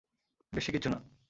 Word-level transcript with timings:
বেশি 0.53 0.71
কিছু 0.71 0.89
না। 0.89 1.11